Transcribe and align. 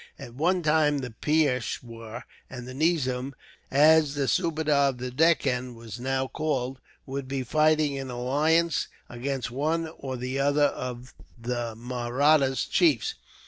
At 0.17 0.33
one 0.33 0.63
time 0.63 0.97
the 0.97 1.11
Peishwar 1.11 2.23
and 2.49 2.67
the 2.67 2.73
Nizam, 2.73 3.35
as 3.69 4.15
the 4.15 4.27
Subadar 4.27 4.89
of 4.89 4.97
the 4.97 5.11
Deccan 5.11 5.75
was 5.75 5.99
now 5.99 6.25
called, 6.27 6.79
would 7.05 7.27
be 7.27 7.43
fighting 7.43 7.93
in 7.93 8.09
alliance 8.09 8.87
against 9.09 9.51
one 9.51 9.87
or 9.99 10.13
other 10.15 10.73
of 10.73 11.13
the 11.39 11.75
Mahratta 11.77 12.55
chiefs. 12.67 13.13